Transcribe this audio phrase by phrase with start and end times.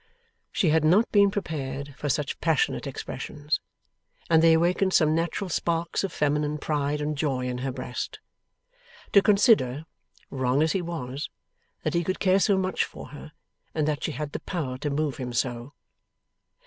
[0.51, 3.59] She had not been prepared for such passionate expressions,
[4.31, 8.17] and they awakened some natural sparks of feminine pride and joy in her breast.
[9.13, 9.85] To consider,
[10.31, 11.29] wrong as he was,
[11.83, 13.31] that he could care so much for her,
[13.75, 15.73] and that she had the power to move him so!